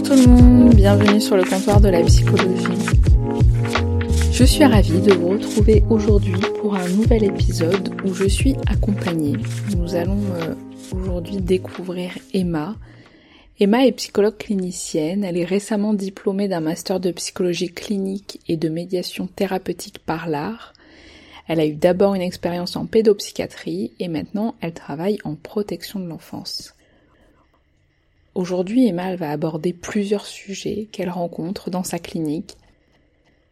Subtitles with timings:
[0.00, 2.64] Bonjour tout le monde, bienvenue sur le comptoir de la psychologie.
[4.32, 9.36] Je suis ravie de vous retrouver aujourd'hui pour un nouvel épisode où je suis accompagnée.
[9.76, 10.54] Nous allons euh,
[10.94, 12.76] aujourd'hui découvrir Emma.
[13.58, 18.70] Emma est psychologue clinicienne, elle est récemment diplômée d'un master de psychologie clinique et de
[18.70, 20.72] médiation thérapeutique par l'art.
[21.46, 26.08] Elle a eu d'abord une expérience en pédopsychiatrie et maintenant elle travaille en protection de
[26.08, 26.74] l'enfance.
[28.34, 32.56] Aujourd'hui, Emma va aborder plusieurs sujets qu'elle rencontre dans sa clinique.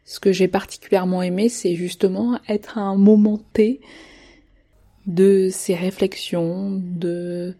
[0.04, 3.80] Ce que j'ai particulièrement aimé, c'est justement être un moment T
[5.06, 7.56] de ses réflexions, de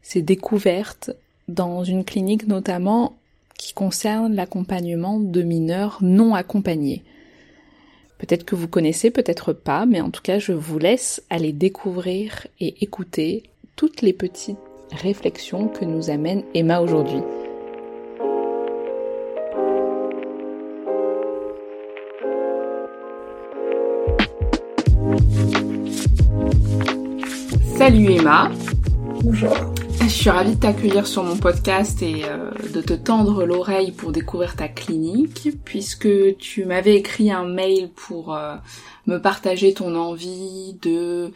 [0.00, 1.10] ses découvertes
[1.48, 3.18] dans une clinique notamment
[3.58, 7.02] qui concerne l'accompagnement de mineurs non accompagnés.
[8.18, 12.46] Peut-être que vous connaissez, peut-être pas, mais en tout cas, je vous laisse aller découvrir
[12.60, 13.42] et écouter
[13.76, 14.58] toutes les petites
[14.92, 17.22] réflexion que nous amène Emma aujourd'hui.
[27.76, 28.50] Salut Emma.
[29.22, 29.56] Bonjour.
[30.02, 34.12] Je suis ravie de t'accueillir sur mon podcast et euh, de te tendre l'oreille pour
[34.12, 38.56] découvrir ta clinique, puisque tu m'avais écrit un mail pour euh,
[39.06, 41.32] me partager ton envie de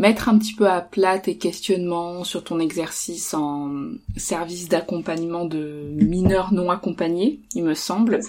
[0.00, 3.70] mettre un petit peu à plat tes questionnements sur ton exercice en
[4.16, 8.20] service d'accompagnement de mineurs non accompagnés, il me semble.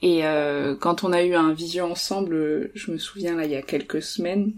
[0.00, 3.56] Et euh, quand on a eu un vision ensemble, je me souviens là il y
[3.56, 4.54] a quelques semaines,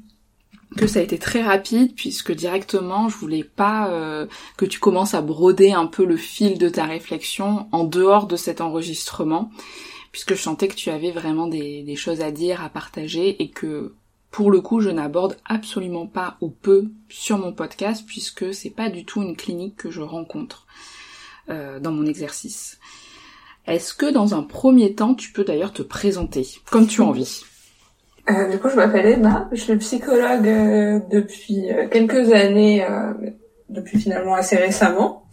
[0.77, 5.15] que ça a été très rapide puisque directement je voulais pas euh, que tu commences
[5.15, 9.51] à broder un peu le fil de ta réflexion en dehors de cet enregistrement
[10.13, 13.51] puisque je sentais que tu avais vraiment des, des choses à dire, à partager et
[13.51, 13.95] que
[14.31, 18.91] pour le coup, je n'aborde absolument pas ou peu sur mon podcast puisque c'est pas
[18.91, 20.67] du tout une clinique que je rencontre
[21.49, 22.79] euh, dans mon exercice.
[23.67, 27.43] Est-ce que dans un premier temps, tu peux d'ailleurs te présenter comme tu as envie?
[28.31, 33.13] Euh, Du coup, je m'appelle Emma, je suis psychologue euh, depuis euh, quelques années, euh,
[33.69, 35.25] depuis finalement assez récemment.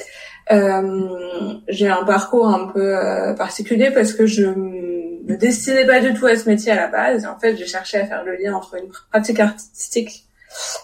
[0.49, 2.95] J'ai un parcours un peu
[3.37, 4.43] particulier parce que je
[5.23, 7.25] me destinais pas du tout à ce métier à la base.
[7.25, 10.25] En fait, j'ai cherché à faire le lien entre une pratique artistique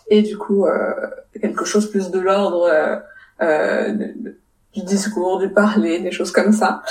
[0.09, 0.93] et du coup euh,
[1.39, 2.95] quelque chose plus de l'ordre euh,
[3.41, 3.93] euh
[4.75, 6.83] du discours, du parler, des choses comme ça.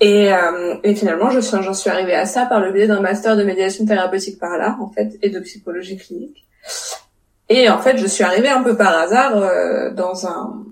[0.00, 3.00] Et, euh, et finalement, je suis, j'en suis arrivée à ça par le biais d'un
[3.00, 6.46] master de médiation thérapeutique par là, en fait, et de psychologie clinique.
[7.48, 10.64] Et en fait, je suis arrivée un peu par hasard euh, dans un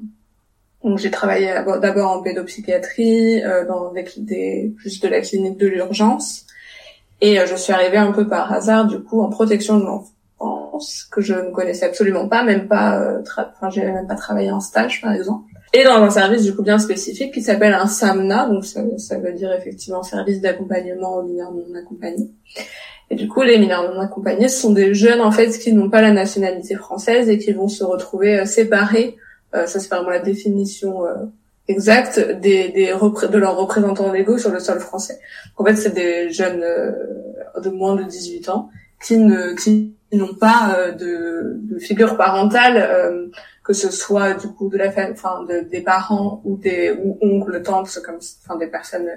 [0.84, 6.46] donc j'ai travaillé d'abord en pédopsychiatrie, euh, dans des, juste de la clinique de l'urgence,
[7.20, 11.04] et euh, je suis arrivée un peu par hasard du coup en protection de l'enfance
[11.10, 14.60] que je ne connaissais absolument pas, même pas, euh, enfin j'ai même pas travaillé en
[14.60, 18.48] stage par exemple, et dans un service du coup bien spécifique qui s'appelle un SAMNA,
[18.48, 22.30] donc ça, ça veut dire effectivement service d'accompagnement aux mineurs non accompagnés.
[23.12, 26.00] Et du coup, les mineurs non accompagnés, sont des jeunes en fait qui n'ont pas
[26.00, 30.20] la nationalité française et qui vont se retrouver euh, séparés euh, ça c'est vraiment la
[30.20, 31.14] définition euh,
[31.68, 35.18] exacte des, des de leurs représentants légaux sur le sol français.
[35.56, 38.70] En fait, c'est des jeunes euh, de moins de 18 ans
[39.04, 43.30] qui ne qui n'ont pas de, de, figure parentale,
[43.64, 47.62] que ce soit du coup de la enfin de, des parents ou des ou oncles,
[47.62, 49.08] tantes, comme enfin des personnes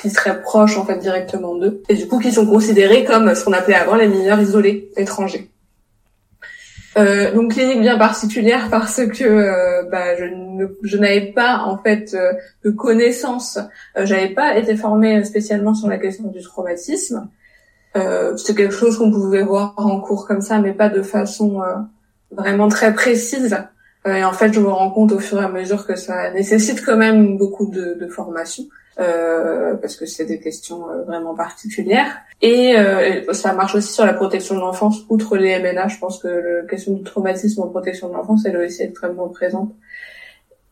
[0.00, 3.44] qui seraient proches en fait directement d'eux, et du coup qui sont considérés comme ce
[3.44, 5.50] qu'on appelait avant les mineurs isolés étrangers.
[6.96, 10.26] Euh, donc clinique bien particulière parce que euh, bah, je,
[10.82, 12.32] je n'avais pas en fait euh,
[12.64, 13.58] de connaissances,
[13.96, 17.28] euh, j'avais pas été formée spécialement sur la question du traumatisme.
[17.96, 21.62] Euh, C'était quelque chose qu'on pouvait voir en cours comme ça, mais pas de façon
[22.30, 23.56] vraiment très précise.
[24.06, 26.84] et en fait, je me rends compte au fur et à mesure que ça nécessite
[26.84, 28.64] quand même beaucoup de, de formation.
[29.00, 32.18] Euh, parce que c'est des questions euh, vraiment particulières.
[32.40, 35.88] Et euh, ça marche aussi sur la protection de l'enfance, outre les MNA.
[35.88, 39.28] Je pense que la question du traumatisme en protection de l'enfance, elle est aussi extrêmement
[39.28, 39.72] présente.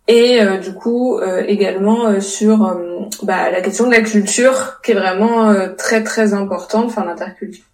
[0.07, 2.77] et du coup également sur
[3.23, 7.65] bah, la question de la culture qui est vraiment très très importante, enfin l'interculture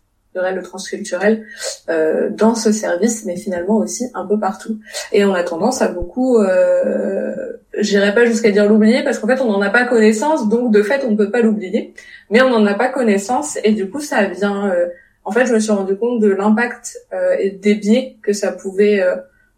[0.52, 1.44] le transculturel
[1.88, 4.78] euh, dans ce service, mais finalement aussi un peu partout.
[5.12, 7.34] Et on a tendance à beaucoup, euh,
[7.78, 10.82] j'irai pas jusqu'à dire l'oublier, parce qu'en fait on n'en a pas connaissance, donc de
[10.82, 11.94] fait on ne peut pas l'oublier,
[12.30, 14.70] mais on n'en a pas connaissance, et du coup ça vient...
[14.70, 14.86] Euh,
[15.24, 18.50] en fait, je me suis rendu compte de l'impact euh, et des biais que ça
[18.50, 19.04] pouvait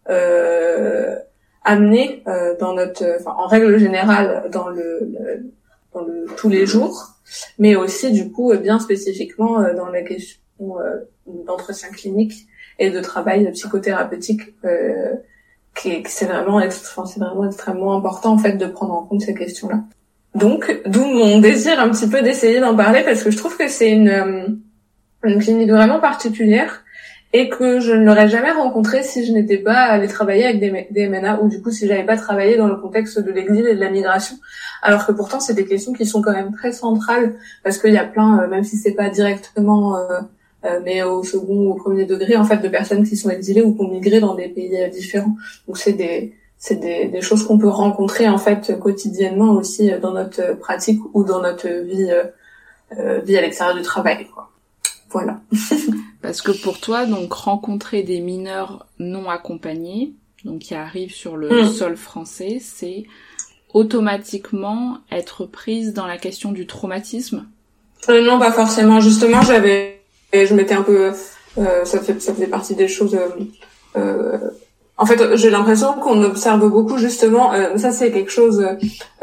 [0.09, 1.15] euh,
[1.63, 2.23] amener
[2.59, 5.13] dans notre, en règle générale, dans le,
[5.93, 7.15] dans le tous les jours,
[7.57, 11.09] mais aussi du coup bien spécifiquement dans la question euh,
[11.45, 12.47] d'entretien clinique
[12.79, 15.15] et de travail psychothérapeutique euh,
[15.75, 19.83] qui, c'est vraiment, c'est vraiment extrêmement important en fait de prendre en compte ces questions-là.
[20.35, 23.67] Donc, d'où mon désir un petit peu d'essayer d'en parler parce que je trouve que
[23.67, 24.47] c'est une, euh,
[25.23, 26.83] une clinique vraiment particulière
[27.33, 30.87] et que je ne l'aurais jamais rencontré si je n'étais pas allée travailler avec des,
[30.91, 33.75] des MNA ou du coup si j'avais pas travaillé dans le contexte de l'exil et
[33.75, 34.35] de la migration.
[34.81, 37.97] Alors que pourtant c'est des questions qui sont quand même très centrales parce qu'il y
[37.97, 40.19] a plein, même si c'est pas directement euh,
[40.83, 43.73] mais au second ou au premier degré en fait de personnes qui sont exilées ou
[43.73, 45.35] qui ont migré dans des pays euh, différents.
[45.67, 49.99] Donc c'est des c'est des, des, choses qu'on peut rencontrer en fait quotidiennement aussi euh,
[49.99, 52.11] dans notre pratique ou dans notre vie
[52.99, 54.27] euh, vie à l'extérieur du travail.
[54.33, 54.51] Quoi.
[55.09, 55.41] Voilà.
[56.21, 60.13] Parce que pour toi, donc rencontrer des mineurs non accompagnés,
[60.45, 61.71] donc qui arrivent sur le mm.
[61.71, 63.05] sol français, c'est
[63.73, 67.47] automatiquement être prise dans la question du traumatisme?
[68.09, 68.99] Euh, non, pas forcément.
[68.99, 70.00] Justement, j'avais
[70.33, 71.11] et je m'étais un peu
[71.57, 74.37] euh, ça fait faisait partie des choses euh, euh
[74.97, 78.63] en fait j'ai l'impression qu'on observe beaucoup justement euh, ça c'est quelque chose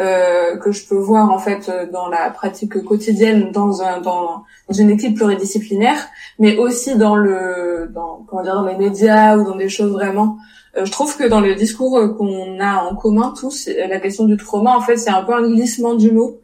[0.00, 4.74] euh, que je peux voir en fait dans la pratique quotidienne dans un dans, dans
[4.74, 6.08] une équipe pluridisciplinaire
[6.40, 10.38] mais aussi dans le dans comment dire dans les médias ou dans des choses vraiment
[10.84, 14.76] je trouve que dans le discours qu'on a en commun tous, la question du trauma,
[14.76, 16.38] en fait, c'est un peu un glissement du mot,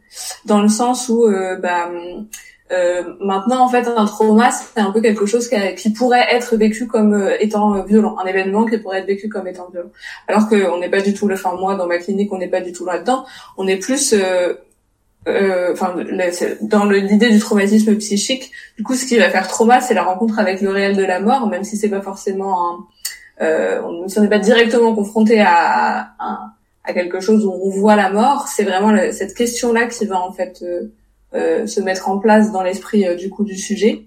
[0.45, 1.25] dans le sens où
[1.61, 2.21] bah, euh,
[2.69, 7.13] maintenant, en fait, un trauma, c'est un peu quelque chose qui, pourrait être vécu comme
[7.13, 9.91] euh, étant violent, un événement qui pourrait être vécu comme étant violent.
[10.27, 12.71] Alors qu'on n'est pas du tout, enfin moi, dans ma clinique, on n'est pas du
[12.71, 13.25] tout là-dedans.
[13.57, 14.53] On est plus, euh,
[15.27, 15.95] euh enfin,
[16.61, 18.51] dans l'idée du traumatisme psychique.
[18.77, 21.19] Du coup, ce qui va faire trauma, c'est la rencontre avec le réel de la
[21.19, 22.85] mort, même si c'est pas forcément un,
[23.41, 27.95] euh, on, si on n'est pas directement confronté à, à, quelque chose où on voit
[27.95, 30.91] la mort, c'est vraiment cette question-là qui va en fait euh,
[31.67, 34.05] se mettre en place dans l'esprit euh, du coup du sujet.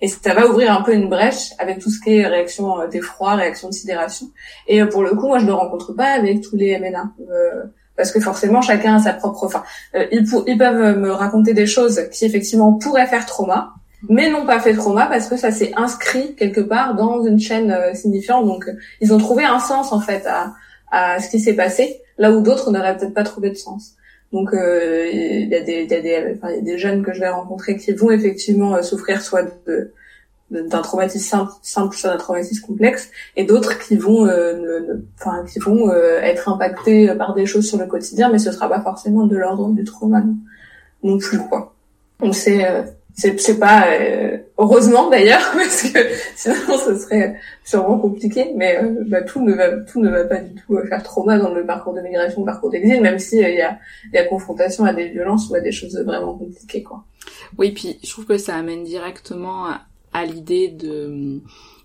[0.00, 2.86] Et ça va ouvrir un peu une brèche avec tout ce qui est réaction euh,
[2.86, 4.26] d'effroi, réaction de sidération.
[4.66, 7.12] Et pour le coup moi je ne rencontre pas avec tous les MNA
[7.96, 9.62] parce que forcément chacun a sa propre enfin
[9.94, 13.74] ils, ils peuvent me raconter des choses qui effectivement pourraient faire trauma
[14.08, 17.76] mais n'ont pas fait trauma parce que ça s'est inscrit quelque part dans une chaîne
[17.94, 18.46] signifiante.
[18.46, 18.64] Donc
[19.02, 20.54] ils ont trouvé un sens en fait à,
[20.90, 23.96] à ce qui s'est passé là où d'autres n'auraient peut-être pas trouvé de sens
[24.32, 27.28] donc euh, il y, a des, y, enfin, y a des jeunes que je vais
[27.28, 29.92] rencontrer qui vont effectivement euh, souffrir soit de
[30.50, 35.60] d'un traumatisme simple, simple soit d'un traumatisme complexe, et d'autres qui vont, euh, enfin, qui
[35.60, 39.36] vont être impactés par des choses sur le quotidien, mais ce sera pas forcément de
[39.36, 40.24] l'ordre du trauma
[41.04, 41.72] non, plus quoi.
[42.18, 42.66] Donc c'est
[43.16, 45.98] c'est pas euh, heureusement d'ailleurs parce que
[46.36, 50.36] sinon ce serait sûrement compliqué mais euh, bah, tout ne va tout ne va pas
[50.36, 53.54] du tout euh, faire trauma dans le parcours de migration parcours d'exil même si il
[53.54, 53.78] y a
[54.12, 57.04] il y a confrontation à des violences ou à des choses vraiment compliquées quoi
[57.58, 59.66] oui puis je trouve que ça amène directement
[60.12, 61.40] à, l'idée de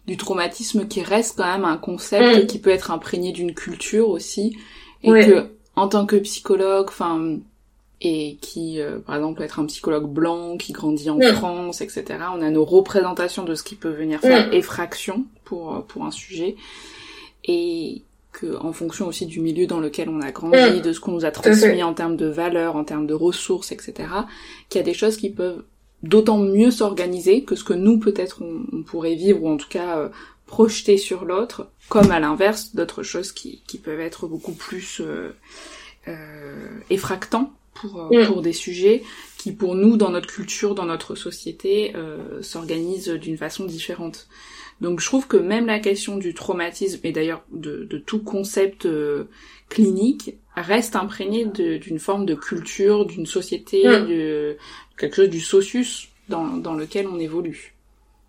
[0.08, 2.48] du traumatisme qui reste quand même un concept mm.
[2.48, 4.58] qui peut être imprégné d'une culture aussi
[5.04, 7.40] et que en tant que psychologue enfin
[8.02, 12.06] et qui, euh, par exemple, peut être un psychologue blanc qui grandit en France, etc.
[12.34, 16.12] On a nos représentations de ce qui peut venir faire effraction pour euh, pour un
[16.12, 16.56] sujet,
[17.46, 18.02] et
[18.34, 21.26] que en fonction aussi du milieu dans lequel on a grandi, de ce qu'on nous
[21.26, 24.10] a transmis en termes de valeurs, en termes de ressources, etc.
[24.70, 25.64] Qu'il y a des choses qui peuvent
[26.04, 29.98] d'autant mieux s'organiser que ce que nous peut-être on, pourrait vivre ou en tout cas
[29.98, 30.10] euh,
[30.46, 35.32] projeter sur l'autre, comme à l'inverse d'autres choses qui, qui peuvent être beaucoup plus euh,
[36.08, 38.28] euh, effractants pour, euh, mm.
[38.28, 39.04] pour des sujets
[39.38, 44.28] qui, pour nous, dans notre culture, dans notre société, euh, s'organisent d'une façon différente.
[44.82, 48.86] Donc je trouve que même la question du traumatisme, et d'ailleurs de, de, tout concept
[48.86, 49.26] euh,
[49.70, 54.08] clinique, reste imprégnée d'une forme de culture, d'une société, mm.
[54.08, 54.58] de
[54.98, 57.75] quelque chose du socius dans, dans lequel on évolue.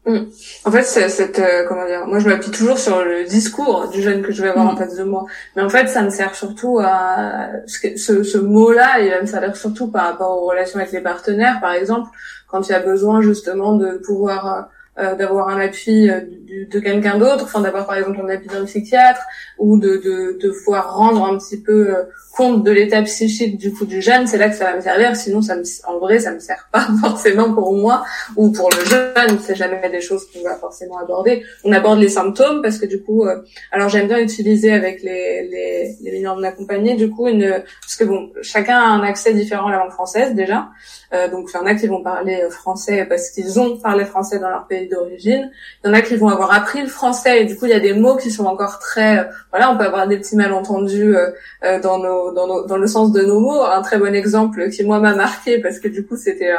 [0.07, 0.27] Mm.
[0.65, 4.23] En fait, cette euh, comment dire, moi je m'appuie toujours sur le discours du jeune
[4.23, 4.79] que je vais avoir en mm.
[4.79, 9.11] face de moi, mais en fait ça me sert surtout à ce, ce mot-là, il
[9.11, 12.09] va me servir surtout par rapport aux relations avec les partenaires, par exemple,
[12.47, 17.61] quand il y a besoin justement de pouvoir d'avoir un appui de, quelqu'un d'autre, enfin
[17.61, 19.21] d'avoir par exemple un appui d'un psychiatre
[19.59, 21.95] ou de, de, de pouvoir rendre un petit peu
[22.37, 25.17] compte de l'état psychique du coup du jeune, c'est là que ça va me servir.
[25.17, 28.05] Sinon, ça me, en vrai, ça me sert pas forcément pour moi
[28.37, 29.39] ou pour le jeune.
[29.41, 31.43] C'est jamais des choses qu'on va forcément aborder.
[31.65, 35.49] On aborde les symptômes parce que du coup, euh, alors j'aime bien utiliser avec les
[35.49, 39.33] les, les mineurs non accompagnés du coup une parce que bon, chacun a un accès
[39.33, 40.69] différent à la langue française déjà.
[41.17, 44.39] Euh, donc il y en a qui vont parler français parce qu'ils ont parlé français
[44.39, 45.51] dans leur pays d'origine.
[45.83, 47.75] Il y en a qui vont avoir appris le français et du coup il y
[47.75, 51.17] a des mots qui sont encore très euh, voilà, on peut avoir des petits malentendus
[51.17, 52.33] euh, dans nos
[52.67, 53.63] dans, le sens de nos mots.
[53.63, 56.53] Un très bon exemple qui moi m'a marqué parce que du coup c'était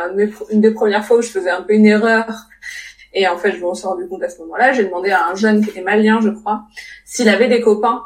[0.51, 2.25] une des premières fois où je faisais un peu une erreur
[3.13, 4.71] et en fait je m'en suis rendu compte à ce moment-là.
[4.73, 6.63] J'ai demandé à un jeune qui était malien, je crois,
[7.05, 8.01] s'il avait des copains.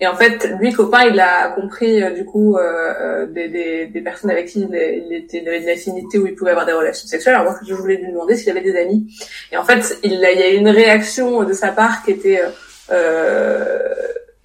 [0.00, 2.60] Et en fait, lui, copain, il a compris euh, du coup euh,
[3.00, 6.50] euh, des, des, personnes avec qui il, était, il avait une affinité où il pouvait
[6.50, 7.34] avoir des relations sexuelles.
[7.34, 9.06] Alors moi, je voulais lui demander s'il avait des amis.
[9.52, 12.40] Et en fait, il, il y a eu une réaction de sa part qui était
[12.90, 13.94] euh,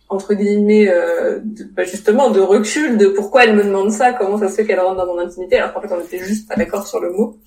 [0.09, 1.39] entre guillemets euh,
[1.75, 4.79] bah, justement de recul de pourquoi elle me demande ça, comment ça se fait qu'elle
[4.79, 7.37] rentre dans mon intimité, alors qu'en fait on était juste pas d'accord sur le mot.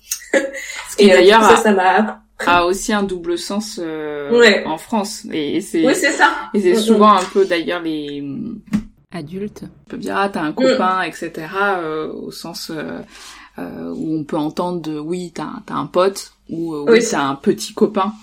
[0.99, 5.25] et d'ailleurs ça, ça m'a a aussi un double sens euh, en France.
[5.31, 6.31] Et c'est oui c'est ça.
[6.53, 8.23] et c'est souvent un peu d'ailleurs les
[9.11, 9.63] adultes.
[9.63, 11.09] on peut dire ah t'as un copain mm.
[11.09, 12.99] etc euh, au sens euh,
[13.59, 17.07] euh, où on peut entendre de oui t'as as un pote ou oui, oui.
[17.09, 18.13] t'as un petit copain.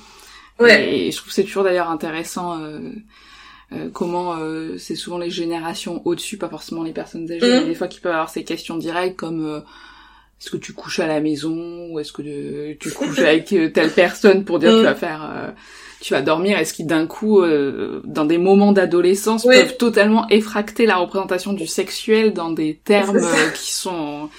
[0.58, 1.06] Ouais.
[1.06, 2.58] et je trouve c'est toujours d'ailleurs intéressant
[3.72, 7.60] euh, comment euh, c'est souvent les générations au-dessus, pas forcément les personnes âgées, mm.
[7.60, 9.60] mais des fois qui peuvent avoir ces questions directes comme euh,
[10.40, 14.44] est-ce que tu couches à la maison ou est-ce que tu couches avec telle personne
[14.44, 14.96] pour dire que tu vas mm.
[14.96, 15.54] faire
[16.00, 16.58] tu vas dormir?
[16.58, 17.42] Est-ce qu'ils d'un coup
[18.04, 23.20] dans des moments d'adolescence peuvent totalement effracter la représentation du sexuel dans des termes
[23.54, 24.30] qui sont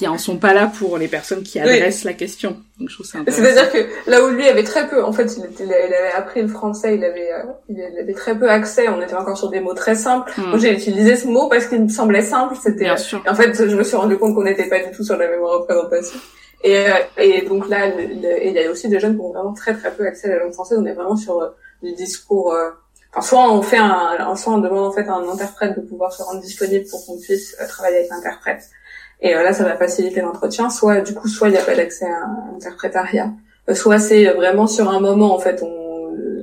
[0.00, 2.56] qui en sont pas là pour les personnes qui adressent la question.
[2.78, 5.44] Donc je trouve ça C'est-à-dire que là où lui avait très peu, en fait, il,
[5.44, 8.88] était, il avait appris le français, il avait, euh, il avait très peu accès.
[8.88, 10.32] On était encore sur des mots très simples.
[10.38, 10.48] Hmm.
[10.48, 12.54] Moi, j'ai utilisé ce mot parce qu'il me semblait simple.
[12.62, 12.84] C'était.
[12.84, 13.22] Bien sûr.
[13.28, 15.42] en fait, je me suis rendu compte qu'on n'était pas du tout sur la même
[15.42, 16.18] représentation.
[16.64, 19.74] Et, euh, et donc là, il y a aussi des jeunes qui ont vraiment très
[19.74, 20.78] très peu accès à la langue française.
[20.80, 21.48] On est vraiment sur euh,
[21.82, 22.56] du discours.
[23.12, 26.10] Enfin, soit on fait un, soit on demande en fait à un interprète de pouvoir
[26.10, 28.62] se rendre disponible pour qu'on puisse travailler avec l'interprète.
[29.22, 30.70] Et euh, là, ça va faciliter l'entretien.
[30.70, 33.30] Soit, du coup, soit il n'y a pas d'accès à un interprétariat,
[33.68, 35.80] euh, soit c'est vraiment sur un moment, en fait, on,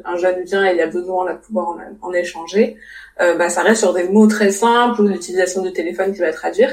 [0.08, 2.78] un jeune vient et il a besoin de pouvoir en, échanger.
[3.20, 6.32] Euh, bah, ça reste sur des mots très simples ou l'utilisation du téléphone qui va
[6.32, 6.72] traduire.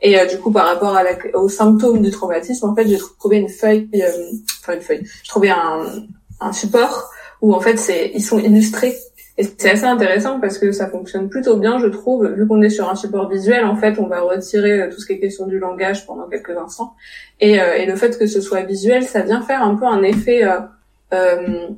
[0.00, 2.98] Et euh, du coup, par rapport à la, aux symptômes du traumatisme, en fait, j'ai
[3.18, 3.88] trouvé une feuille,
[4.60, 5.80] enfin une feuille, j'ai trouvé un,
[6.40, 8.96] un support où en fait, c'est ils sont illustrés
[9.38, 12.26] et c'est assez intéressant parce que ça fonctionne plutôt bien, je trouve.
[12.26, 15.06] Vu qu'on est sur un support visuel, en fait, on va retirer euh, tout ce
[15.06, 16.94] qui est question du langage pendant quelques instants.
[17.38, 20.02] Et, euh, et le fait que ce soit visuel, ça vient faire un peu un
[20.02, 20.42] effet...
[20.44, 20.58] Euh,
[21.12, 21.68] euh,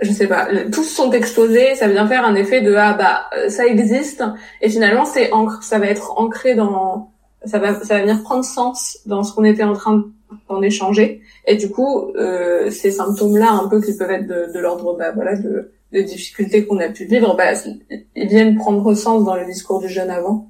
[0.00, 3.64] je sais pas, tous sont exposés, ça vient faire un effet de ah bah ça
[3.64, 4.22] existe
[4.60, 5.30] et finalement c'est
[5.62, 7.12] ça va être ancré dans
[7.46, 10.04] ça va ça va venir prendre sens dans ce qu'on était en train
[10.50, 14.52] d'en échanger et du coup euh, ces symptômes là un peu qui peuvent être de,
[14.52, 17.52] de l'ordre bah voilà de difficultés qu'on a pu vivre, bah,
[18.14, 20.48] ils viennent prendre sens dans le discours du jeune avant.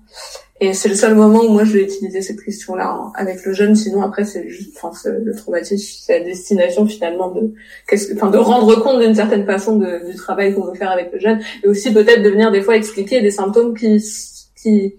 [0.59, 3.75] Et c'est le seul moment où moi je vais utiliser cette question-là avec le jeune.
[3.75, 7.53] Sinon après c'est juste, enfin le traumatisme, c'est la destination finalement de,
[7.87, 11.13] qu'est-ce que, enfin de rendre compte d'une certaine façon du travail qu'on veut faire avec
[11.13, 14.03] le jeune, et aussi peut-être de venir des fois expliquer des symptômes qui
[14.57, 14.95] qui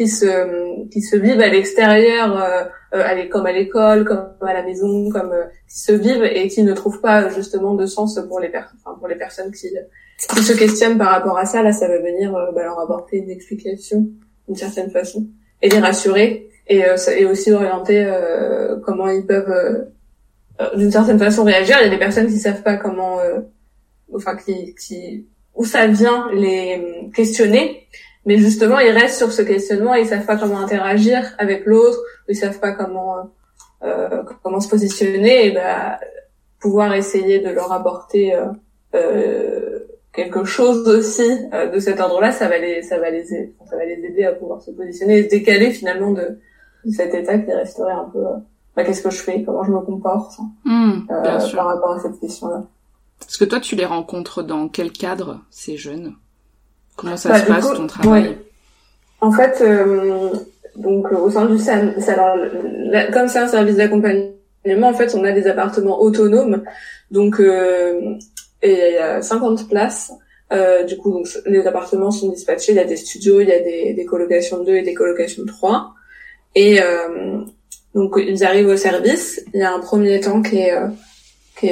[0.00, 2.64] qui se qui se vivent à l'extérieur, euh,
[2.94, 6.62] euh comme à l'école, comme à la maison, comme euh, qui se vivent et qui
[6.62, 9.68] ne trouvent pas justement de sens pour les enfin, pour les personnes qui
[10.16, 11.62] qui se questionnent par rapport à ça.
[11.62, 14.08] Là, ça va venir euh, bah, leur apporter une explication
[14.48, 15.26] d'une certaine façon
[15.60, 16.82] et les rassurer et,
[17.18, 18.10] et aussi orienter
[18.86, 19.86] comment ils peuvent
[20.76, 21.76] d'une certaine façon réagir.
[21.80, 23.18] Il y a des personnes qui savent pas comment,
[24.14, 27.86] enfin qui qui où ça vient les questionner
[28.26, 31.98] mais justement, ils restent sur ce questionnement et ils savent pas comment interagir avec l'autre,
[32.28, 33.30] ils savent pas comment
[33.82, 35.46] euh, comment se positionner.
[35.46, 35.98] Et bah,
[36.60, 38.46] pouvoir essayer de leur apporter euh,
[38.94, 39.78] euh
[40.12, 43.84] quelque chose aussi euh, de cet ordre-là, ça va les ça va les ça va
[43.84, 46.40] les aider à pouvoir se positionner et se décaler finalement de,
[46.84, 48.36] de cet état qui resterait un peu euh,
[48.74, 50.32] bah, qu'est-ce que je fais, comment je me comporte
[50.64, 52.64] mmh, par rapport à cette question-là.
[53.20, 56.14] Est-ce que toi tu les rencontres dans quel cadre ces jeunes?
[56.96, 58.36] Comment ça bah, se passe ton travail
[59.20, 60.30] En fait, euh,
[60.76, 62.36] donc au sein du SAM, alors,
[63.12, 66.62] comme c'est un service d'accompagnement, en fait, on a des appartements autonomes,
[67.10, 68.16] donc euh,
[68.62, 70.12] et il y a 50 places.
[70.52, 72.72] Euh, du coup, donc, les appartements sont dispatchés.
[72.72, 74.94] Il y a des studios, il y a des, des colocations de 2 et des
[74.94, 75.94] colocations de 3.
[76.56, 77.38] Et euh,
[77.94, 79.44] donc, ils arrivent au service.
[79.54, 80.74] Il y a un premier temps qui est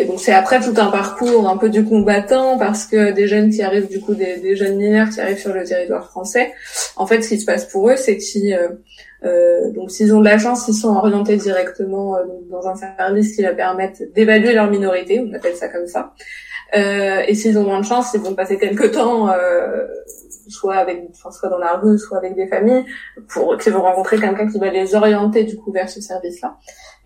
[0.06, 3.62] donc c'est après tout un parcours un peu du combattant parce que des jeunes qui
[3.62, 6.52] arrivent du coup des, jeunes mineurs qui arrivent sur le territoire français,
[6.96, 8.68] en fait ce qui se passe pour eux c'est qu'ils euh,
[9.24, 13.34] euh, donc s'ils ont de la chance, ils sont orientés directement euh, dans un service
[13.34, 16.14] qui va permettre d'évaluer leur minorité, on appelle ça comme ça.
[16.76, 19.28] Euh, et s'ils ont moins de chance, ils vont passer quelques temps
[20.48, 22.84] soit avec enfin, soit dans la rue, soit avec des familles
[23.28, 26.56] pour qu'ils vont rencontrer quelqu'un qui va les orienter du coup vers ce service-là.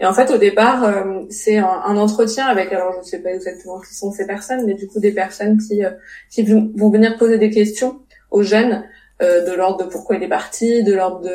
[0.02, 3.20] Et en fait, au départ, euh, c'est un, un, entretien avec, alors je ne sais
[3.20, 5.82] pas exactement qui sont ces personnes, mais du coup des personnes qui,
[6.28, 8.84] qui vont venir poser des questions aux jeunes
[9.22, 11.30] euh, de l'ordre de pourquoi il est parti, de l'ordre de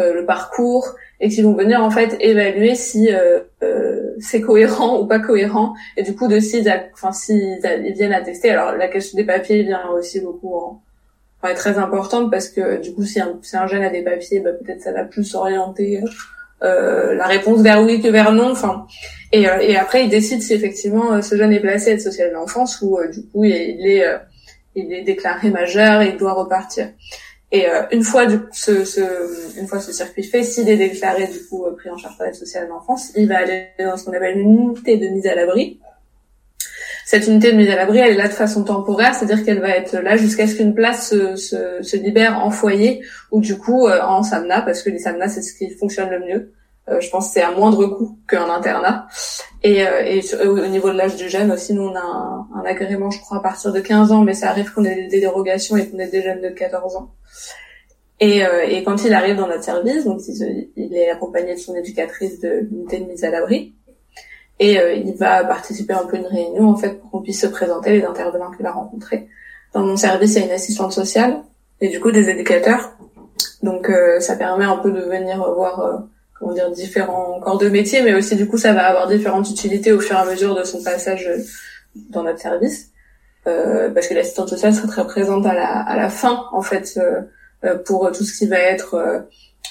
[0.00, 3.40] euh, le parcours, et qui vont venir en fait évaluer si euh,
[4.20, 8.50] c'est cohérent ou pas cohérent, et du coup de s'ils, enfin s'ils ils viennent attester.
[8.50, 10.82] Alors la question des papiers vient aussi beaucoup en,
[11.48, 14.38] est très importante parce que du coup si un, si un jeune a des papiers,
[14.38, 16.06] bah, peut-être ça va plus orienter euh,
[16.62, 18.50] la réponse vers oui que vers non.
[18.50, 18.86] Enfin,
[19.32, 22.80] et, et après il décide si effectivement ce jeune est placé à être social d'enfance
[22.82, 24.04] ou du coup il est
[24.74, 26.88] il est déclaré majeur et il doit repartir.
[27.52, 31.26] Et euh, une fois du, ce, ce, une fois ce circuit fait, s'il est déclaré
[31.26, 34.04] du coup euh, pris en charge par l'aide sociale d'enfance, il va aller dans ce
[34.04, 35.80] qu'on appelle une unité de mise à l'abri.
[37.10, 39.70] Cette unité de mise à l'abri, elle est là de façon temporaire, c'est-à-dire qu'elle va
[39.70, 43.02] être là jusqu'à ce qu'une place se, se, se, libère en foyer
[43.32, 46.20] ou du coup euh, en samna, parce que les samnas c'est ce qui fonctionne le
[46.20, 46.52] mieux.
[46.88, 49.08] Euh, je pense que c'est à moindre coût qu'un internat.
[49.64, 52.64] Et, euh, et au niveau de l'âge du jeune aussi, nous on a un, un,
[52.64, 55.76] agrément, je crois, à partir de 15 ans, mais ça arrive qu'on ait des dérogations
[55.76, 57.10] et qu'on ait des jeunes de 14 ans.
[58.20, 60.20] Et, euh, et quand il arrive dans notre service, donc
[60.76, 63.74] il, est accompagné de son éducatrice de l'unité de mise à l'abri,
[64.60, 67.46] et il va participer un peu à une réunion en fait pour qu'on puisse se
[67.46, 69.26] présenter les intervenants qu'il a rencontrés.
[69.72, 71.42] Dans mon service, il y a une assistante sociale
[71.80, 72.92] et du coup des éducateurs.
[73.62, 73.90] Donc
[74.20, 76.04] ça permet un peu de venir voir
[76.40, 79.92] comment dire différents corps de métier, mais aussi du coup ça va avoir différentes utilités
[79.92, 81.38] au fur et à mesure de son passage euh,
[82.08, 82.90] dans notre service,
[83.46, 86.94] euh, parce que l'assistante sociale sera très présente à la, à la fin en fait
[86.96, 87.20] euh,
[87.64, 89.26] euh pour tout ce qui va être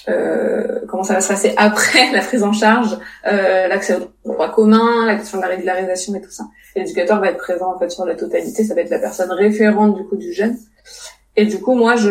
[0.08, 5.06] euh, comment ça va se passer après la prise en charge, l'accès aux droits communs,
[5.06, 6.44] la question de la régularisation et tout ça.
[6.76, 9.96] L'éducateur va être présent en fait sur la totalité, ça va être la personne référente
[9.96, 10.56] du coup du jeune.
[11.36, 12.10] Et du coup, moi, je,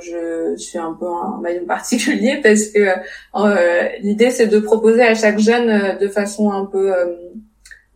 [0.00, 2.88] je suis un peu un maillon particulier parce que
[3.36, 7.14] euh, l'idée, c'est de proposer à chaque jeune, euh, de façon un peu euh,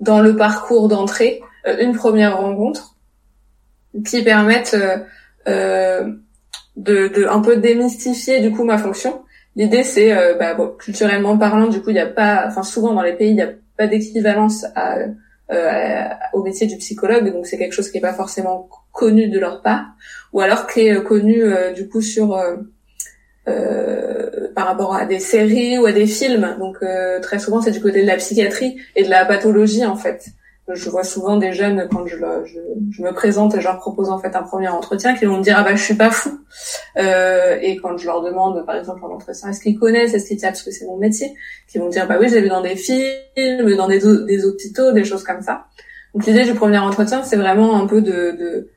[0.00, 1.40] dans le parcours d'entrée,
[1.80, 2.96] une première rencontre
[4.04, 4.76] qui permette
[5.46, 6.18] de,
[6.76, 9.22] de un peu démystifier du coup ma fonction.
[9.56, 13.02] L'idée, c'est, bah, bon, culturellement parlant, du coup, il n'y a pas, enfin, souvent dans
[13.02, 14.96] les pays, il n'y a pas d'équivalence à,
[16.32, 19.60] au métier du psychologue, donc c'est quelque chose qui n'est pas forcément connu de leur
[19.60, 19.84] part,
[20.32, 22.56] ou alors qui est euh, connu euh, du coup sur euh,
[23.48, 26.56] euh, par rapport à des séries ou à des films.
[26.58, 26.78] Donc
[27.20, 30.26] très souvent c'est du côté de la psychiatrie et de la pathologie en fait.
[30.66, 32.58] Je vois souvent des jeunes quand je, je,
[32.90, 35.42] je, me présente et je leur propose en fait un premier entretien qui vont me
[35.42, 36.40] dire ah bah je suis pas fou.
[36.96, 40.40] Euh, et quand je leur demande par exemple en entretien est-ce qu'ils connaissent, est-ce qu'ils
[40.40, 41.34] savent ce que c'est mon métier,
[41.68, 45.04] qui vont dire bah oui j'ai vu dans des films, dans des, des hôpitaux, des
[45.04, 45.66] choses comme ça.
[46.14, 48.70] Donc l'idée du premier entretien c'est vraiment un peu de, de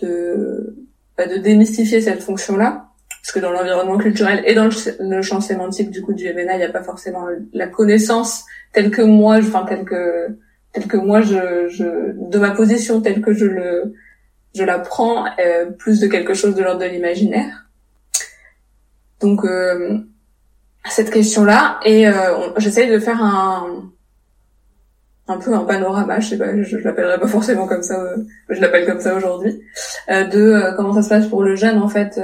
[0.00, 0.76] de,
[1.16, 2.88] bah, de démystifier cette fonction-là,
[3.22, 4.68] parce que dans l'environnement culturel et dans
[5.00, 8.90] le, champ sémantique du coup du MNA, il n'y a pas forcément la connaissance telle
[8.90, 10.38] que moi, enfin telle que
[10.78, 13.94] telle que moi je, je de ma position telle que je le
[14.54, 17.66] je la prends euh, plus de quelque chose de l'ordre de l'imaginaire.
[19.20, 19.98] Donc euh,
[20.88, 22.12] cette question-là et euh,
[22.58, 23.90] j'essaye de faire un
[25.30, 28.16] un peu un panorama, je sais pas, je, l'appellerai pas forcément comme ça, euh,
[28.48, 29.62] je l'appelle comme ça aujourd'hui,
[30.08, 32.18] euh, de euh, comment ça se passe pour le jeune en fait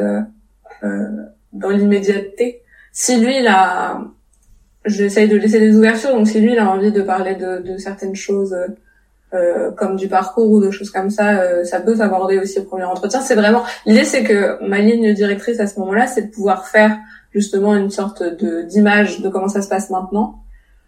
[1.53, 2.62] dans l'immédiateté.
[2.93, 4.01] Si lui il a,
[4.85, 7.77] j'essaye de laisser des ouvertures, donc si lui il a envie de parler de, de
[7.77, 8.57] certaines choses
[9.77, 13.20] comme du parcours ou de choses comme ça, ça peut s'aborder aussi au premier entretien.
[13.20, 16.97] C'est vraiment l'idée, c'est que ma ligne directrice à ce moment-là, c'est de pouvoir faire
[17.35, 20.44] justement une sorte de d'image de comment ça se passe maintenant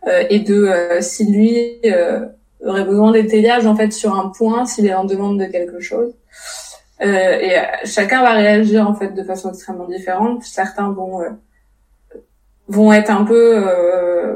[0.06, 2.24] euh, et de euh, si lui euh,
[2.64, 6.12] aurait besoin d'étayage en fait sur un point, s'il est en demande de quelque chose.
[7.00, 7.54] et
[7.84, 10.42] chacun va réagir en fait de façon extrêmement différente.
[10.44, 11.20] Certains vont
[12.68, 13.64] vont être un peu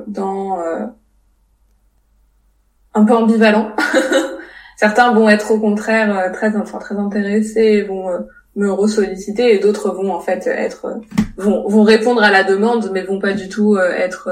[0.06, 0.58] dans
[2.94, 3.72] un peu ambivalents.
[4.76, 8.08] Certains vont être au contraire très enfin très intéressés, vont
[8.56, 11.00] me ressolliciter et d'autres vont en fait être
[11.36, 14.30] vont vont répondre à la demande mais vont pas du tout être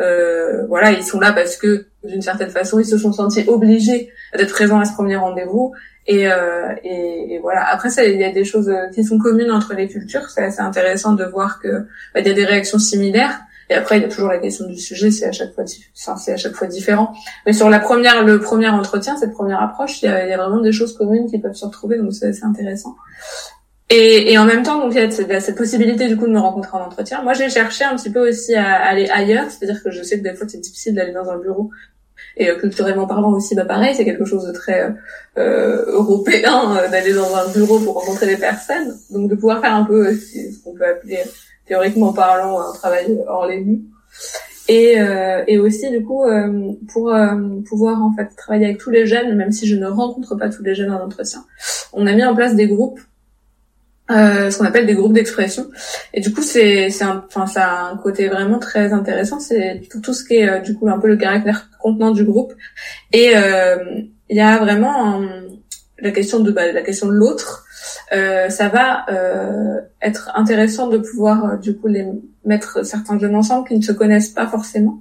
[0.00, 4.10] euh, voilà, ils sont là parce que d'une certaine façon, ils se sont sentis obligés
[4.36, 5.72] d'être présents à ce premier rendez-vous.
[6.06, 7.66] Et, euh, et, et, voilà.
[7.66, 10.28] Après ça, il y a des choses qui sont communes entre les cultures.
[10.28, 13.40] C'est assez intéressant de voir que bah, il y a des réactions similaires,
[13.70, 15.64] Et après, il y a toujours la question du sujet, c'est à chaque fois,
[15.94, 17.14] c'est à chaque fois différent.
[17.46, 20.36] Mais sur la première, le premier entretien, cette première approche, il y a, y a
[20.36, 22.94] vraiment des choses communes qui peuvent se retrouver, donc c'est intéressant.
[23.90, 26.40] Et, et, en même temps, donc il y a cette, possibilité du coup de me
[26.40, 27.22] rencontrer en entretien.
[27.22, 30.24] Moi, j'ai cherché un petit peu aussi à aller ailleurs, c'est-à-dire que je sais que
[30.24, 31.70] des fois c'est difficile d'aller dans un bureau
[32.36, 34.94] et euh, culturellement parlant aussi, bah pareil, c'est quelque chose de très
[35.38, 38.96] euh, européen euh, d'aller dans un bureau pour rencontrer des personnes.
[39.10, 41.18] Donc de pouvoir faire un peu euh, ce qu'on peut appeler
[41.66, 43.80] théoriquement parlant un travail hors les murs.
[44.66, 44.96] Et,
[45.46, 46.24] et aussi du coup
[46.90, 47.14] pour
[47.68, 50.62] pouvoir en fait travailler avec tous les jeunes, même si je ne rencontre pas tous
[50.62, 51.44] les jeunes en entretien,
[51.92, 52.98] on a mis en place des groupes
[54.14, 55.66] euh, ce qu'on appelle des groupes d'expression.
[56.12, 59.40] Et du coup, c'est, c'est enfin, ça a un côté vraiment très intéressant.
[59.40, 62.24] C'est tout, tout ce qui est, euh, du coup, un peu le caractère contenant du
[62.24, 62.52] groupe.
[63.12, 63.76] Et euh,
[64.28, 65.20] il y a vraiment
[65.98, 67.64] la question de, bah, la question de l'autre.
[68.12, 69.06] Euh, ça va
[70.00, 72.06] être intéressant de pouvoir, du coup, les
[72.44, 75.00] mettre certains jeunes ensemble qui ne se connaissent pas forcément.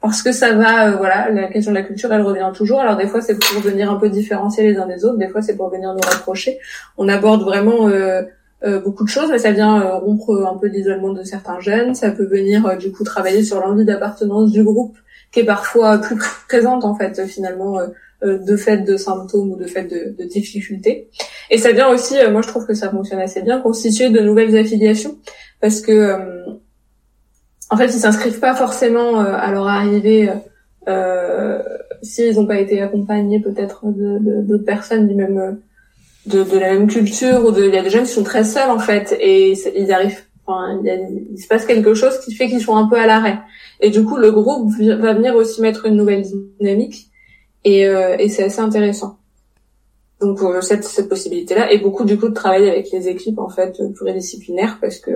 [0.00, 2.80] Parce que ça va, voilà, la question de la culture, elle revient toujours.
[2.80, 5.16] Alors des fois, c'est pour venir un peu différencier les uns des autres.
[5.16, 6.58] Des fois, c'est pour venir nous rapprocher.
[6.98, 7.88] On aborde vraiment
[8.64, 11.94] euh, beaucoup de choses, mais ça vient euh, rompre un peu l'isolement de certains jeunes.
[11.94, 14.96] Ça peut venir euh, du coup travailler sur l'envie d'appartenance du groupe,
[15.32, 16.16] qui est parfois plus
[16.48, 17.78] présente en fait finalement
[18.22, 21.10] de fait de symptômes ou de fait de, de difficultés.
[21.50, 24.56] Et ça vient aussi, moi je trouve que ça fonctionne assez bien, constituer de nouvelles
[24.56, 25.18] affiliations,
[25.60, 26.14] parce que
[27.68, 30.30] en fait ils s'inscrivent pas forcément à leur arrivée.
[30.88, 31.62] Euh,
[32.02, 35.58] s'ils n'ont pas été accompagnés peut-être d'autres personnes du même
[36.26, 38.70] de, la même culture ou de il y a des jeunes qui sont très seuls
[38.70, 42.76] en fait et ils arrivent enfin il, se passe quelque chose qui fait qu'ils sont
[42.76, 43.38] un peu à l'arrêt.
[43.80, 46.24] Et du coup le groupe va venir aussi mettre une nouvelle
[46.58, 47.08] dynamique
[47.64, 49.18] et, euh, c'est assez intéressant.
[50.20, 53.38] Donc euh, cette, cette possibilité là et beaucoup du coup de travailler avec les équipes
[53.38, 55.10] en fait pluridisciplinaires parce que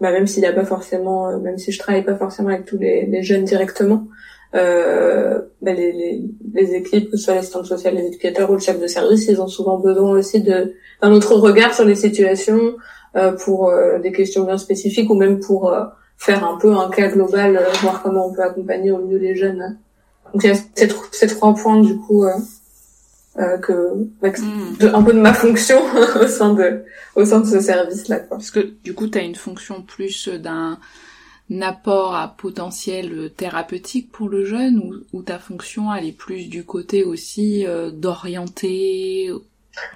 [0.00, 2.66] bah, même s'il n'y a pas forcément euh, même si je travaille pas forcément avec
[2.66, 4.06] tous les jeunes directement
[4.54, 6.22] euh, ben les, les,
[6.54, 9.40] les, équipes, que ce soit l'assistante sociale, les éducateurs ou le chef de service, ils
[9.40, 12.74] ont souvent besoin aussi de d'un autre regard sur les situations
[13.16, 15.84] euh, pour euh, des questions bien spécifiques ou même pour euh,
[16.16, 19.34] faire un peu un cas global, euh, voir comment on peut accompagner au mieux les
[19.34, 19.78] jeunes.
[20.32, 22.26] Donc il y a ces, ces trois points du coup
[23.36, 24.76] que hmm.
[24.80, 25.78] de, un peu de ma fonction
[26.20, 28.18] au sein de au sein de ce service là.
[28.18, 30.78] Parce que du coup tu as une fonction plus d'un
[31.60, 37.04] apport à potentiel thérapeutique pour le jeune ou, ta fonction elle est plus du côté
[37.04, 39.30] aussi euh, d'orienter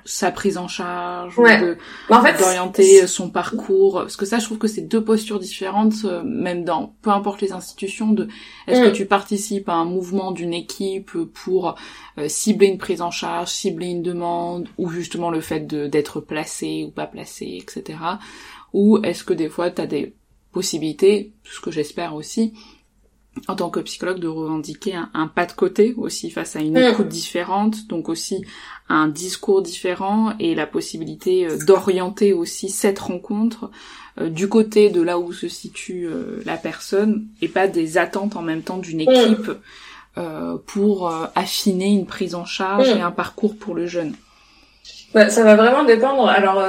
[0.05, 3.95] sa prise en charge de, bah, d'orienter son parcours?
[3.95, 7.41] Parce que ça je trouve que c'est deux postures différentes euh, même dans peu importe
[7.41, 8.29] les institutions de
[8.69, 8.93] est-ce que mm.
[8.93, 11.75] tu participes à un mouvement d'une équipe pour
[12.19, 16.21] euh, cibler une prise en charge cibler une demande ou justement le fait de d'être
[16.21, 17.99] placé ou pas placé etc
[18.73, 20.15] ou est-ce que des fois tu as des
[20.53, 22.55] possibilité, ce que j'espère aussi,
[23.49, 26.93] en tant que psychologue, de revendiquer un, pas de côté aussi face à une mm.
[26.93, 28.45] écoute différente, donc aussi
[28.89, 33.71] un discours différent et la possibilité euh, d'orienter aussi cette rencontre
[34.21, 38.37] euh, du côté de là où se situe euh, la personne et pas des attentes
[38.37, 39.11] en même temps d'une mm.
[39.11, 39.51] équipe
[40.67, 42.99] pour affiner une prise en charge mm.
[42.99, 44.15] et un parcours pour le jeune.
[45.15, 46.29] Ça va vraiment dépendre.
[46.29, 46.63] Alors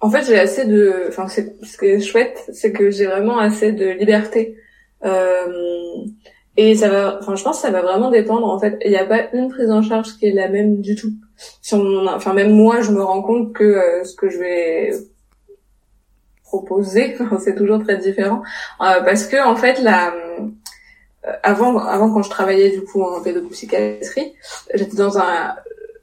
[0.00, 1.40] en fait, j'ai assez de, enfin, ce
[1.78, 4.56] qui est chouette, c'est que j'ai vraiment assez de liberté.
[5.04, 5.46] Euh,
[6.56, 8.46] et ça va, enfin, je pense que ça va vraiment dépendre.
[8.46, 10.94] En fait, il n'y a pas une prise en charge qui est la même du
[10.94, 11.12] tout.
[11.62, 14.92] Si on, enfin, même moi, je me rends compte que euh, ce que je vais
[16.44, 18.42] proposer, c'est toujours très différent,
[18.80, 20.12] euh, parce que en fait, la,
[21.26, 24.34] euh, avant, avant quand je travaillais du coup en pédopsychiatrie,
[24.74, 25.54] j'étais dans un,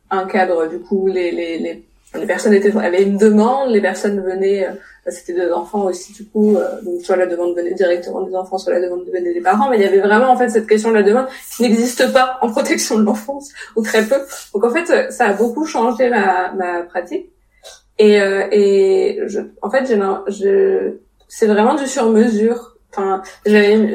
[0.10, 1.83] un cadre du coup les, les, les
[2.19, 4.71] les personnes étaient, avaient une demande, les personnes venaient, euh,
[5.12, 8.58] c'était des enfants aussi du coup, euh, donc soit la demande venait directement des enfants,
[8.58, 10.89] soit la demande venait des parents, mais il y avait vraiment en fait cette question
[10.89, 14.17] de la demande qui n'existe pas en protection de l'enfance ou très peu.
[14.53, 17.30] Donc en fait, ça a beaucoup changé ma, ma pratique
[17.99, 20.93] et euh, et je, en fait, je,
[21.27, 22.75] c'est vraiment du sur mesure.
[22.91, 23.91] Enfin, j'aime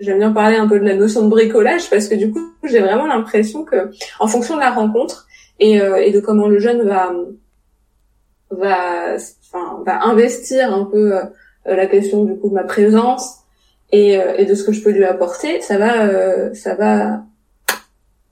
[0.00, 2.80] j'aime bien parler un peu de la notion de bricolage parce que du coup, j'ai
[2.80, 5.26] vraiment l'impression que en fonction de la rencontre
[5.58, 7.12] et, euh, et de comment le jeune va
[8.50, 11.22] va enfin va investir un peu euh,
[11.64, 13.40] la question du coup de ma présence
[13.92, 17.22] et, euh, et de ce que je peux lui apporter ça va ça va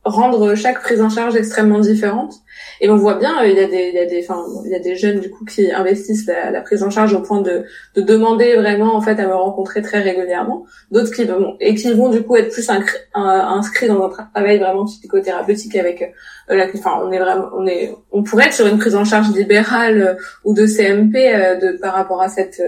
[0.04, 2.34] rendre chaque prise en charge extrêmement différente.
[2.80, 4.70] Et on voit bien, euh, il y a des, il y a des, enfin, il
[4.70, 7.40] y a des jeunes du coup qui investissent la, la, prise en charge au point
[7.40, 10.66] de, de demander vraiment en fait à me rencontrer très régulièrement.
[10.90, 14.84] D'autres qui vont et qui vont du coup être plus inscrits dans un travail vraiment
[14.87, 16.02] psychothérapeutique avec
[16.50, 19.04] euh, la, enfin, on est vraiment, on est, on pourrait être sur une prise en
[19.04, 21.14] charge libérale euh, ou de CMP
[21.60, 22.62] de par rapport à cette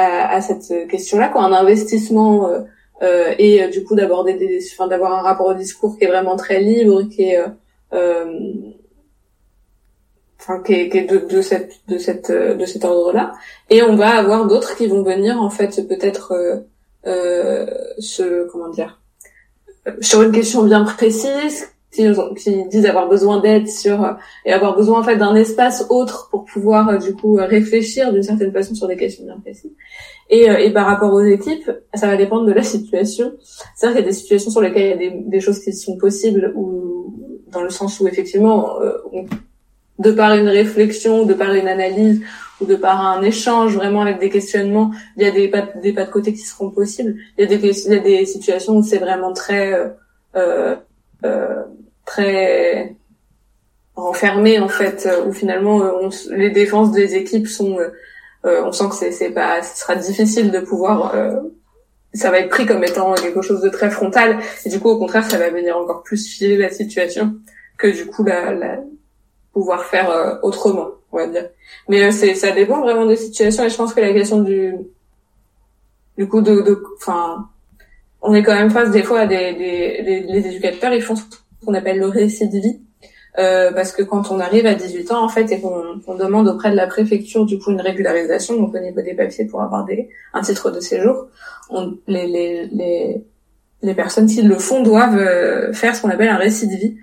[0.00, 2.48] à, cette question-là, quoi, un investissement
[3.02, 6.60] et du coup d'aborder des, enfin d'avoir un rapport au discours qui est vraiment très
[6.60, 7.42] libre, qui est
[10.40, 13.32] enfin qui est, qui est de, de, cette de cette de cet ordre-là.
[13.70, 16.56] Et on va avoir d'autres qui vont venir en fait peut-être euh,
[17.06, 17.66] euh,
[17.98, 19.00] se comment dire
[20.00, 25.00] sur une question bien précise qui, qui disent avoir besoin d'aide sur et avoir besoin
[25.00, 28.86] en fait d'un espace autre pour pouvoir euh, du coup réfléchir d'une certaine façon sur
[28.86, 29.72] des questions bien précises.
[30.30, 33.32] Et, euh, et par rapport aux équipes ça va dépendre de la situation.
[33.74, 35.72] C'est-à-dire qu'il y a des situations sur lesquelles il y a des, des choses qui
[35.72, 37.14] sont possibles ou
[37.50, 39.24] dans le sens où effectivement euh, on
[39.98, 42.22] de par une réflexion, de par une analyse
[42.60, 45.92] ou de par un échange vraiment avec des questionnements, il y a des pas, des
[45.92, 47.16] pas de côté qui seront possibles.
[47.36, 49.88] Il y a des, il y a des situations où c'est vraiment très euh,
[50.36, 50.76] euh,
[51.24, 51.62] euh
[52.04, 52.96] très
[53.94, 57.76] renfermé en fait, où finalement euh, on, les défenses des équipes sont,
[58.46, 61.14] euh, on sent que c'est pas, ce sera difficile de pouvoir
[62.14, 64.98] ça va être pris comme étant quelque chose de très frontal et du coup au
[64.98, 67.34] contraire ça va venir encore plus filer la situation
[67.76, 68.78] que du coup la, la,
[69.52, 71.48] pouvoir faire euh, autrement, on va dire.
[71.88, 74.74] Mais euh, c'est ça dépend vraiment des situations et je pense que la question du
[76.16, 77.48] du coup de enfin
[78.20, 81.22] on est quand même face des fois à des, des les, éducateurs ils font ce
[81.64, 82.80] qu'on appelle le récit de vie
[83.38, 86.70] euh, parce que quand on arrive à 18 ans en fait et qu'on demande auprès
[86.70, 90.10] de la préfecture du coup une régularisation donc au niveau des papiers pour avoir des
[90.34, 91.28] un titre de séjour
[91.70, 93.24] on, les, les, les
[93.82, 96.96] les personnes qui le font doivent euh, faire ce qu'on appelle un récit de vie.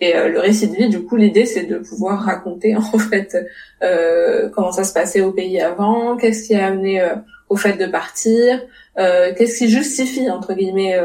[0.00, 3.36] Et euh, le récit de vie, du coup, l'idée, c'est de pouvoir raconter en fait
[3.82, 7.02] euh, comment ça se passait au pays avant, qu'est-ce qui a amené
[7.48, 8.60] au fait de partir,
[8.96, 10.98] qu'est-ce qui justifie entre guillemets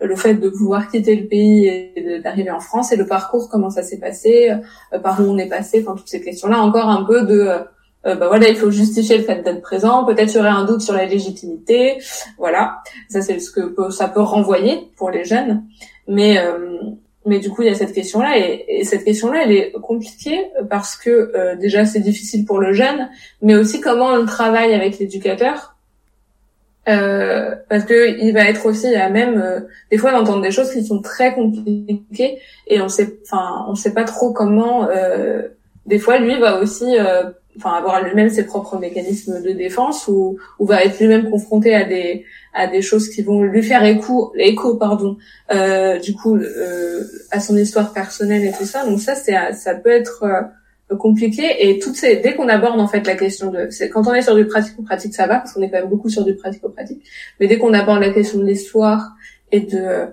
[0.00, 3.68] le fait de pouvoir quitter le pays et d'arriver en France et le parcours, comment
[3.68, 4.54] ça s'est passé,
[5.02, 7.50] par où on est passé, enfin toutes ces questions-là, encore un peu de
[8.06, 10.04] euh, bah voilà, il faut justifier le fait d'être présent.
[10.04, 11.98] Peut-être y aurait un doute sur la légitimité.
[12.38, 15.64] Voilà, ça c'est ce que ça peut renvoyer pour les jeunes.
[16.08, 16.78] Mais euh,
[17.24, 20.96] mais du coup, il y a cette question-là et, cette question-là, elle est compliquée parce
[20.96, 23.08] que euh, déjà c'est difficile pour le jeune,
[23.42, 25.74] mais aussi comment on travaille avec l'éducateur.
[26.88, 30.84] Euh, parce que il va être aussi à même des fois d'entendre des choses qui
[30.84, 32.38] sont très compliquées
[32.68, 34.88] et on sait enfin on sait pas trop comment
[35.84, 36.96] des fois lui va aussi
[37.56, 41.84] enfin avoir lui-même ses propres mécanismes de défense ou, ou va être lui-même confronté à
[41.84, 45.16] des à des choses qui vont lui faire écho écho pardon
[45.52, 48.84] euh, du coup euh, à son histoire personnelle et tout ça.
[48.84, 51.68] Donc ça c'est ça peut être euh, compliqué.
[51.68, 54.22] Et toutes ces dès qu'on aborde en fait la question de c'est quand on est
[54.22, 57.02] sur du pratico-pratique ça va parce qu'on est quand même beaucoup sur du pratico-pratique.
[57.40, 59.12] Mais dès qu'on aborde la question de l'histoire
[59.52, 60.06] et de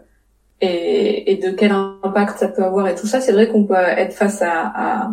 [0.62, 3.76] et, et de quel impact ça peut avoir et tout ça c'est vrai qu'on peut
[3.76, 5.12] être face à, à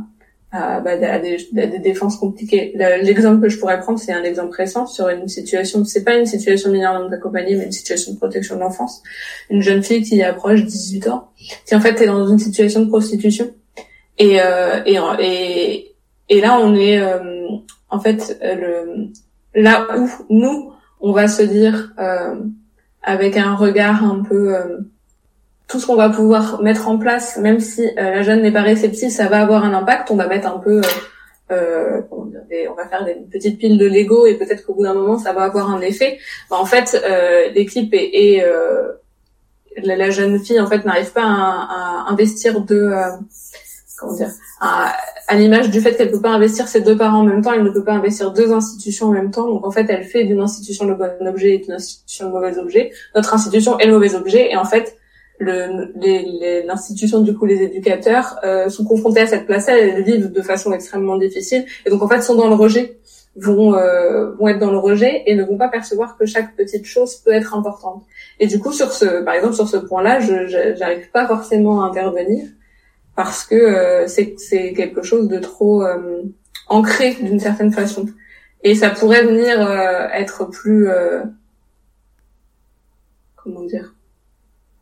[0.53, 2.73] à, bah, des, des, défenses compliquées.
[2.75, 6.27] L'exemple que je pourrais prendre, c'est un exemple récent sur une situation, c'est pas une
[6.27, 9.03] situation mineure non accompagnée, mais une situation de protection de l'enfance.
[9.49, 11.31] Une jeune fille qui approche 18 ans,
[11.67, 13.51] qui en fait est dans une situation de prostitution.
[14.19, 15.95] Et, euh, et, et,
[16.29, 17.47] et, là, on est euh,
[17.89, 19.09] en fait le,
[19.55, 22.35] là où nous, on va se dire euh,
[23.03, 24.79] avec un regard un peu euh,
[25.71, 28.63] tout ce qu'on va pouvoir mettre en place, même si euh, la jeune n'est pas
[28.63, 30.11] réceptive, ça va avoir un impact.
[30.11, 30.81] On va mettre un peu,
[31.53, 34.95] euh, euh on va faire des petites piles de Lego et peut-être qu'au bout d'un
[34.95, 36.19] moment, ça va avoir un effet.
[36.51, 38.45] Bah, en fait, euh, l'équipe et, et
[39.83, 42.93] la, la, jeune fille en fait n'arrive pas à, à, investir de
[43.97, 44.31] comment dire
[44.61, 44.93] à,
[45.29, 47.63] à l'image du fait qu'elle peut pas investir ses deux parents en même temps, elle
[47.63, 49.47] ne peut pas investir deux institutions en même temps.
[49.47, 52.59] Donc en fait, elle fait d'une institution le bon objet et d'une institution le mauvais
[52.59, 52.91] objet.
[53.15, 54.97] Notre institution est le mauvais objet et en fait,
[55.41, 60.73] l'institution du coup les éducateurs euh, sont confrontés à cette place-là, elles vivent de façon
[60.73, 62.99] extrêmement difficile et donc en fait sont dans le rejet,
[63.37, 66.85] vont euh, vont être dans le rejet et ne vont pas percevoir que chaque petite
[66.85, 68.05] chose peut être importante.
[68.39, 71.89] Et du coup sur ce par exemple sur ce point-là, je j'arrive pas forcément à
[71.89, 72.45] intervenir
[73.17, 76.23] parce que euh, c'est c'est quelque chose de trop euh,
[76.69, 78.07] ancré d'une certaine façon
[78.63, 79.59] et ça pourrait venir
[80.13, 80.87] être plus
[83.37, 83.95] comment dire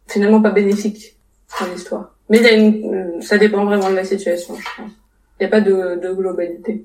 [0.09, 1.17] finalement pas bénéfique
[1.49, 2.15] pour l'histoire.
[2.29, 4.91] Mais il y a une, ça dépend vraiment de la situation, je pense.
[5.41, 6.85] Il n'y a pas de, de globalité.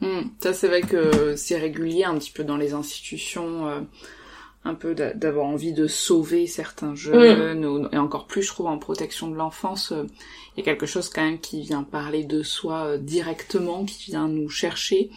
[0.00, 3.80] Hmm, ça c'est vrai que c'est régulier un petit peu dans les institutions, euh,
[4.64, 9.28] un peu d'avoir envie de sauver certains jeunes, et encore plus je trouve en protection
[9.28, 10.04] de l'enfance, euh,
[10.56, 14.10] il y a quelque chose quand même qui vient parler de soi euh, directement, qui
[14.10, 15.10] vient nous chercher.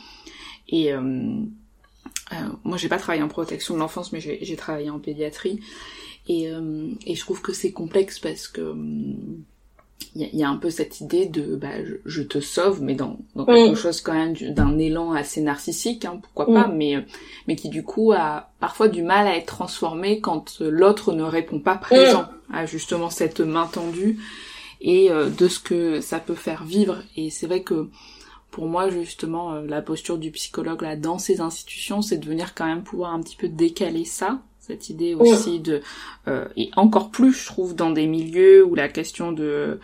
[0.69, 0.91] Et
[2.65, 5.61] moi j'ai pas travaillé en protection de l'enfance, mais j'ai travaillé en pédiatrie.
[6.27, 8.75] Et, euh, et je trouve que c'est complexe parce que
[10.15, 11.73] il il y, a un peu cette idée de bah,
[12.05, 16.19] je, te sauve, mais dans, dans quelque chose quand même d'un élan assez narcissique, hein,
[16.21, 17.05] pourquoi pas, mais
[17.47, 21.59] mais qui du coup a parfois du mal à être transformé quand l'autre ne répond
[21.59, 24.19] pas présent à justement cette main tendue
[24.81, 26.97] et euh, de ce que ça peut faire vivre.
[27.15, 27.89] Et c'est vrai que
[28.51, 32.55] pour moi justement euh, la posture du psychologue là dans ces institutions, c'est de venir
[32.55, 35.81] quand même pouvoir un petit peu décaler ça cette idée aussi de
[36.27, 39.79] euh, et encore plus je trouve dans des milieux où la question de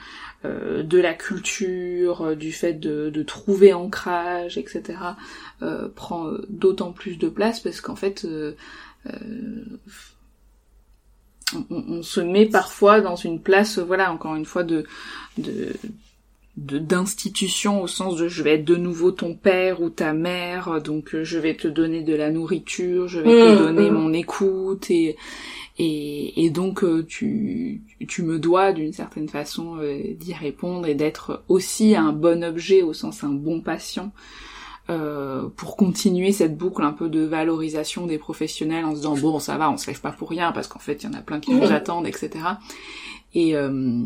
[0.45, 4.99] euh, de la culture, euh, du fait de, de trouver ancrage, etc.,
[5.61, 8.27] euh, prend d'autant plus de place parce qu'en fait,
[11.55, 14.85] on, on, se met parfois dans une place, voilà, encore une fois, de,
[15.37, 15.71] de
[16.55, 21.15] d'institution au sens de je vais être de nouveau ton père ou ta mère donc
[21.23, 23.93] je vais te donner de la nourriture je vais te mmh, donner mmh.
[23.93, 25.15] mon écoute et
[25.79, 30.93] et, et donc euh, tu, tu me dois d'une certaine façon euh, d'y répondre et
[30.93, 34.11] d'être aussi un bon objet au sens un bon patient
[34.89, 39.39] euh, pour continuer cette boucle un peu de valorisation des professionnels en se disant bon
[39.39, 41.21] ça va on se lève pas pour rien parce qu'en fait il y en a
[41.21, 42.31] plein qui nous attendent etc
[43.33, 44.03] et euh,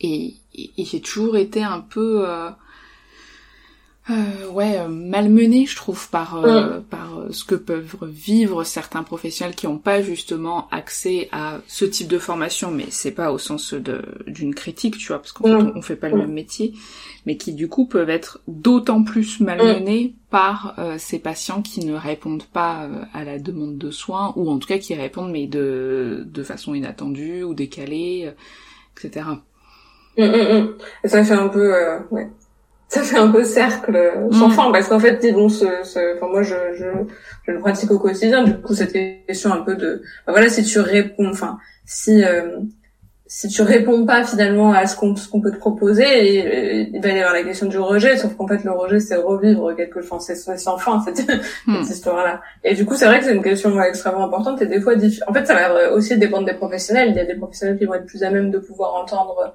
[0.00, 2.50] et, et, j'ai toujours été un peu euh,
[4.52, 9.54] ouais, euh, malmené, je trouve, par euh, par euh, ce que peuvent vivre certains professionnels
[9.54, 13.74] qui n'ont pas justement accès à ce type de formation, mais c'est pas au sens
[13.74, 16.72] de d'une critique, tu vois, parce qu'en fait on, fait pas le même métier,
[17.26, 22.44] mais qui du coup peuvent être d'autant plus malmenés par ces patients qui ne répondent
[22.44, 26.42] pas à la demande de soins, ou en tout cas qui répondent mais de de
[26.42, 28.30] façon inattendue ou décalée,
[28.96, 29.26] etc.
[30.18, 30.68] Mmh, mmh,
[31.04, 31.72] Et ça fait un peu,
[32.10, 32.28] ouais.
[32.88, 34.52] Ça fait un peu cercle sans mm.
[34.52, 36.86] fin parce qu'en fait bon ce, ce enfin moi je, je
[37.46, 38.44] je le pratique au quotidien.
[38.44, 38.94] Du coup cette
[39.26, 42.60] question un peu de bah voilà si tu réponds enfin si euh,
[43.26, 47.02] si tu réponds pas finalement à ce qu'on ce qu'on peut te proposer et, il
[47.02, 50.00] va y avoir la question du rejet sauf qu'en fait le rejet c'est revivre quelque
[50.00, 51.28] chose c'est sans fin cette,
[51.66, 51.82] mm.
[51.82, 54.66] cette histoire là et du coup c'est vrai que c'est une question extrêmement importante et
[54.66, 54.94] des fois
[55.26, 57.10] en fait ça va aussi dépendre des professionnels.
[57.10, 59.54] Il y a des professionnels qui vont être plus à même de pouvoir entendre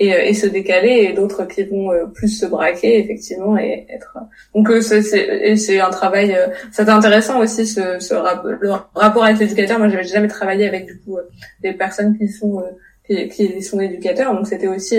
[0.00, 3.86] et, euh, et se décaler et d'autres qui vont euh, plus se braquer effectivement et
[3.88, 4.18] être
[4.54, 6.36] donc euh, c'est et c'est un travail
[6.72, 9.78] c'est intéressant aussi ce, ce le rapport avec l'éducateur.
[9.78, 11.18] Moi j'avais jamais travaillé avec du coup
[11.62, 12.62] des personnes qui sont
[13.06, 14.34] qui, qui sont éducateurs.
[14.34, 14.96] Donc c'était aussi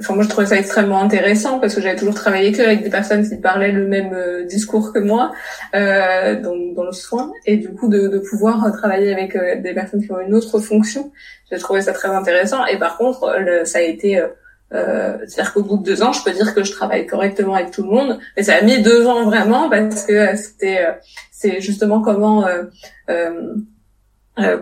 [0.00, 2.90] enfin moi je trouvais ça extrêmement intéressant parce que j'avais toujours travaillé que avec des
[2.90, 5.32] personnes qui parlaient le même euh, discours que moi
[5.74, 7.32] euh, dans, dans, le soin.
[7.46, 10.58] Et du coup de, de pouvoir travailler avec euh, des personnes qui ont une autre
[10.58, 11.12] fonction
[11.50, 12.64] j'ai trouvé ça très intéressant.
[12.66, 14.28] Et par contre le, ça a été euh,
[14.72, 17.72] euh, c'est-à-dire qu'au bout de deux ans je peux dire que je travaille correctement avec
[17.72, 20.86] tout le monde mais ça a mis deux ans vraiment parce que c'était
[21.32, 22.46] c'est justement comment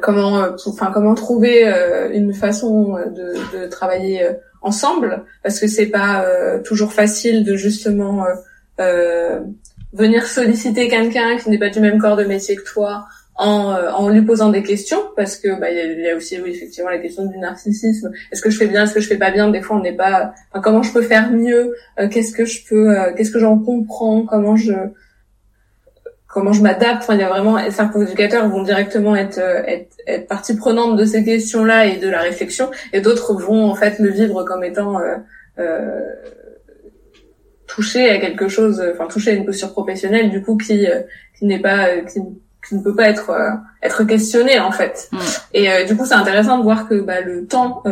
[0.01, 1.71] comment enfin comment trouver
[2.15, 4.27] une façon de, de travailler
[4.63, 8.35] ensemble parce que c'est pas euh, toujours facile de justement euh,
[8.81, 9.41] euh,
[9.93, 14.09] venir solliciter quelqu'un qui n'est pas du même corps de métier que toi en, en
[14.09, 17.39] lui posant des questions parce que bah il y, a aussi effectivement la question du
[17.39, 18.11] narcissisme.
[18.33, 19.49] Est-ce que je fais bien est-ce que je fais pas bien?
[19.49, 21.75] Des fois on n'est pas enfin, comment je peux faire mieux?
[22.11, 24.27] Qu'est-ce que je peux qu'est-ce que j'en comprends?
[24.27, 24.73] Comment je
[26.29, 27.03] comment je m'adapte.
[27.03, 30.97] Enfin, il y a vraiment certains éducateurs vont directement être, euh, être, être partie prenante
[30.97, 34.63] de ces questions-là et de la réflexion, et d'autres vont en fait le vivre comme
[34.63, 35.17] étant euh,
[35.59, 36.13] euh,
[37.67, 41.01] touché à quelque chose, enfin touché à une posture professionnelle, du coup qui euh,
[41.39, 42.21] qui n'est pas qui,
[42.67, 43.33] qui, ne peut pas être
[43.83, 45.09] être questionné en fait.
[45.13, 45.19] Mm.
[45.55, 47.83] Et du coup, c'est intéressant de voir que bah, le temps,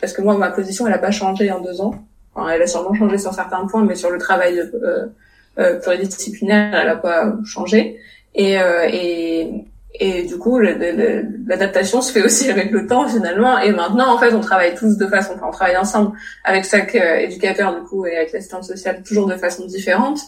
[0.00, 1.94] parce que moi ma position elle a pas changé en deux ans.
[2.34, 5.06] Enfin, elle a sûrement changé sur certains points, mais sur le travail euh, euh,
[5.56, 7.98] pluridisciplinaire, elle a pas changé.
[8.34, 13.58] Et, euh, et, et du coup, l'adaptation se fait aussi avec le temps finalement.
[13.58, 16.12] Et maintenant, en fait, on travaille tous de façon, enfin, on travaille ensemble
[16.44, 20.20] avec chaque euh, éducateur du coup et avec l'assistante sociale toujours de façon différente.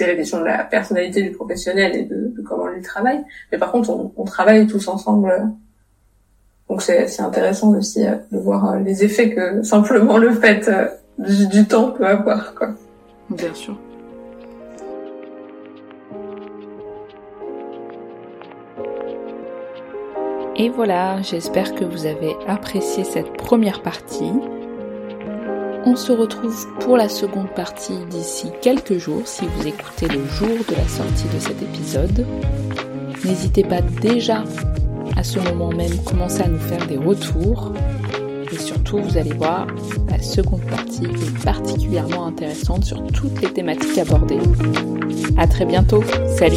[0.00, 3.24] A la question de la personnalité du professionnel et de, de comment il travaille.
[3.50, 5.32] Mais par contre, on, travaille tous ensemble.
[6.68, 10.70] Donc c'est intéressant aussi euh, de voir les effets que simplement le fait
[11.16, 12.54] du, du temps peut avoir.
[12.54, 12.74] Quoi.
[13.30, 13.78] Bien sûr.
[20.60, 24.32] Et voilà, j'espère que vous avez apprécié cette première partie.
[25.86, 30.58] On se retrouve pour la seconde partie d'ici quelques jours si vous écoutez le jour
[30.68, 32.26] de la sortie de cet épisode.
[33.24, 34.42] N'hésitez pas déjà
[35.16, 37.72] à ce moment même commencer à nous faire des retours.
[38.52, 39.68] Et surtout, vous allez voir,
[40.10, 44.40] la seconde partie est particulièrement intéressante sur toutes les thématiques abordées.
[45.36, 46.02] À très bientôt.
[46.36, 46.56] Salut